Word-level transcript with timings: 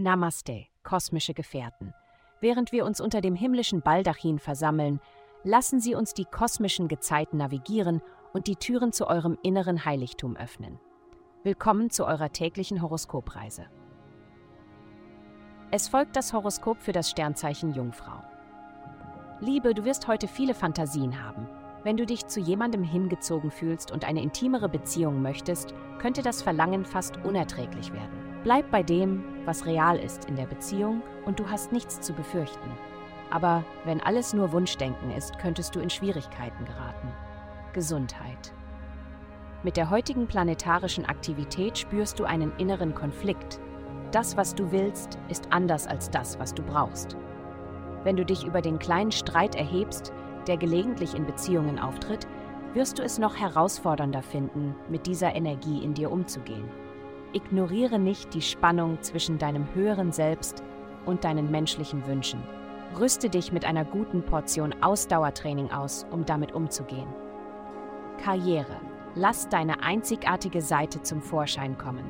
Namaste, 0.00 0.66
kosmische 0.84 1.34
Gefährten. 1.34 1.92
Während 2.40 2.70
wir 2.70 2.84
uns 2.84 3.00
unter 3.00 3.20
dem 3.20 3.34
himmlischen 3.34 3.82
Baldachin 3.82 4.38
versammeln, 4.38 5.00
lassen 5.42 5.80
Sie 5.80 5.96
uns 5.96 6.14
die 6.14 6.24
kosmischen 6.24 6.86
Gezeiten 6.86 7.38
navigieren 7.38 8.00
und 8.32 8.46
die 8.46 8.54
Türen 8.54 8.92
zu 8.92 9.08
eurem 9.08 9.36
inneren 9.42 9.84
Heiligtum 9.84 10.36
öffnen. 10.36 10.78
Willkommen 11.42 11.90
zu 11.90 12.06
eurer 12.06 12.30
täglichen 12.30 12.80
Horoskopreise. 12.80 13.66
Es 15.72 15.88
folgt 15.88 16.14
das 16.14 16.32
Horoskop 16.32 16.80
für 16.80 16.92
das 16.92 17.10
Sternzeichen 17.10 17.74
Jungfrau. 17.74 18.22
Liebe, 19.40 19.74
du 19.74 19.84
wirst 19.84 20.06
heute 20.06 20.28
viele 20.28 20.54
Fantasien 20.54 21.24
haben. 21.24 21.48
Wenn 21.82 21.96
du 21.96 22.06
dich 22.06 22.24
zu 22.28 22.38
jemandem 22.38 22.84
hingezogen 22.84 23.50
fühlst 23.50 23.90
und 23.90 24.04
eine 24.04 24.22
intimere 24.22 24.68
Beziehung 24.68 25.22
möchtest, 25.22 25.74
könnte 25.98 26.22
das 26.22 26.40
Verlangen 26.40 26.84
fast 26.84 27.16
unerträglich 27.24 27.92
werden. 27.92 28.27
Bleib 28.44 28.70
bei 28.70 28.82
dem, 28.82 29.24
was 29.44 29.66
real 29.66 29.98
ist 29.98 30.26
in 30.26 30.36
der 30.36 30.46
Beziehung 30.46 31.02
und 31.26 31.40
du 31.40 31.48
hast 31.48 31.72
nichts 31.72 32.00
zu 32.00 32.12
befürchten. 32.12 32.70
Aber 33.30 33.64
wenn 33.84 34.00
alles 34.00 34.32
nur 34.32 34.52
Wunschdenken 34.52 35.10
ist, 35.10 35.38
könntest 35.38 35.74
du 35.74 35.80
in 35.80 35.90
Schwierigkeiten 35.90 36.64
geraten. 36.64 37.08
Gesundheit. 37.72 38.52
Mit 39.64 39.76
der 39.76 39.90
heutigen 39.90 40.28
planetarischen 40.28 41.04
Aktivität 41.04 41.76
spürst 41.76 42.18
du 42.20 42.24
einen 42.24 42.52
inneren 42.58 42.94
Konflikt. 42.94 43.60
Das, 44.12 44.36
was 44.36 44.54
du 44.54 44.70
willst, 44.70 45.18
ist 45.28 45.48
anders 45.50 45.86
als 45.86 46.08
das, 46.10 46.38
was 46.38 46.54
du 46.54 46.62
brauchst. 46.62 47.16
Wenn 48.04 48.16
du 48.16 48.24
dich 48.24 48.46
über 48.46 48.62
den 48.62 48.78
kleinen 48.78 49.10
Streit 49.10 49.56
erhebst, 49.56 50.12
der 50.46 50.56
gelegentlich 50.56 51.14
in 51.14 51.26
Beziehungen 51.26 51.78
auftritt, 51.78 52.26
wirst 52.72 52.98
du 52.98 53.02
es 53.02 53.18
noch 53.18 53.36
herausfordernder 53.36 54.22
finden, 54.22 54.76
mit 54.88 55.06
dieser 55.06 55.34
Energie 55.34 55.82
in 55.82 55.92
dir 55.92 56.12
umzugehen. 56.12 56.68
Ignoriere 57.32 57.98
nicht 57.98 58.34
die 58.34 58.42
Spannung 58.42 59.00
zwischen 59.02 59.38
deinem 59.38 59.66
höheren 59.74 60.12
Selbst 60.12 60.62
und 61.04 61.24
deinen 61.24 61.50
menschlichen 61.50 62.06
Wünschen. 62.06 62.42
Rüste 62.98 63.28
dich 63.28 63.52
mit 63.52 63.64
einer 63.64 63.84
guten 63.84 64.22
Portion 64.22 64.74
Ausdauertraining 64.82 65.70
aus, 65.70 66.06
um 66.10 66.24
damit 66.24 66.52
umzugehen. 66.52 67.08
Karriere. 68.22 68.76
Lass 69.14 69.48
deine 69.48 69.82
einzigartige 69.82 70.62
Seite 70.62 71.02
zum 71.02 71.20
Vorschein 71.20 71.76
kommen. 71.76 72.04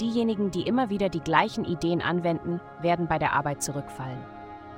Diejenigen, 0.00 0.50
die 0.50 0.62
immer 0.62 0.90
wieder 0.90 1.08
die 1.08 1.20
gleichen 1.20 1.64
Ideen 1.64 2.00
anwenden, 2.00 2.60
werden 2.80 3.08
bei 3.08 3.18
der 3.18 3.32
Arbeit 3.32 3.62
zurückfallen. 3.62 4.24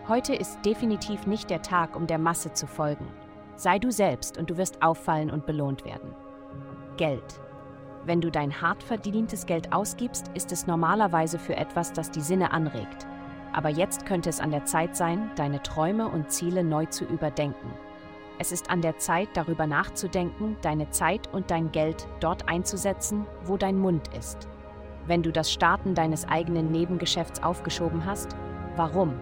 Heute 0.08 0.34
ist 0.34 0.64
definitiv 0.64 1.26
nicht 1.26 1.50
der 1.50 1.62
Tag, 1.62 1.94
um 1.94 2.06
der 2.06 2.18
Masse 2.18 2.52
zu 2.52 2.66
folgen. 2.66 3.06
Sei 3.56 3.78
du 3.78 3.90
selbst 3.92 4.38
und 4.38 4.50
du 4.50 4.56
wirst 4.56 4.82
auffallen 4.82 5.30
und 5.30 5.44
belohnt 5.44 5.84
werden. 5.84 6.14
Geld. 6.96 7.40
Wenn 8.10 8.20
du 8.20 8.28
dein 8.28 8.60
hart 8.60 8.82
verdientes 8.82 9.46
Geld 9.46 9.72
ausgibst, 9.72 10.32
ist 10.34 10.50
es 10.50 10.66
normalerweise 10.66 11.38
für 11.38 11.54
etwas, 11.54 11.92
das 11.92 12.10
die 12.10 12.20
Sinne 12.20 12.50
anregt. 12.50 13.06
Aber 13.52 13.68
jetzt 13.68 14.04
könnte 14.04 14.28
es 14.28 14.40
an 14.40 14.50
der 14.50 14.64
Zeit 14.64 14.96
sein, 14.96 15.30
deine 15.36 15.62
Träume 15.62 16.08
und 16.08 16.28
Ziele 16.28 16.64
neu 16.64 16.86
zu 16.86 17.04
überdenken. 17.04 17.70
Es 18.40 18.50
ist 18.50 18.68
an 18.68 18.82
der 18.82 18.98
Zeit, 18.98 19.28
darüber 19.34 19.68
nachzudenken, 19.68 20.56
deine 20.60 20.90
Zeit 20.90 21.32
und 21.32 21.52
dein 21.52 21.70
Geld 21.70 22.08
dort 22.18 22.48
einzusetzen, 22.48 23.26
wo 23.44 23.56
dein 23.56 23.78
Mund 23.78 24.08
ist. 24.18 24.48
Wenn 25.06 25.22
du 25.22 25.30
das 25.30 25.52
Starten 25.52 25.94
deines 25.94 26.26
eigenen 26.26 26.72
Nebengeschäfts 26.72 27.44
aufgeschoben 27.44 28.06
hast, 28.06 28.34
warum? 28.74 29.12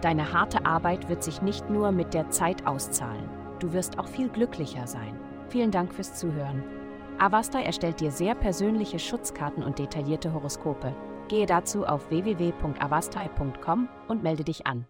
Deine 0.00 0.32
harte 0.32 0.64
Arbeit 0.64 1.10
wird 1.10 1.22
sich 1.22 1.42
nicht 1.42 1.68
nur 1.68 1.92
mit 1.92 2.14
der 2.14 2.30
Zeit 2.30 2.66
auszahlen. 2.66 3.28
Du 3.58 3.74
wirst 3.74 3.98
auch 3.98 4.08
viel 4.08 4.30
glücklicher 4.30 4.86
sein. 4.86 5.20
Vielen 5.50 5.70
Dank 5.72 5.92
fürs 5.92 6.14
Zuhören. 6.14 6.79
Avasta 7.20 7.60
erstellt 7.60 8.00
dir 8.00 8.10
sehr 8.10 8.34
persönliche 8.34 8.98
Schutzkarten 8.98 9.62
und 9.62 9.78
detaillierte 9.78 10.32
Horoskope. 10.32 10.96
Gehe 11.28 11.44
dazu 11.44 11.84
auf 11.84 12.08
www.avastai.com 12.08 13.88
und 14.08 14.22
melde 14.22 14.42
dich 14.42 14.66
an. 14.66 14.86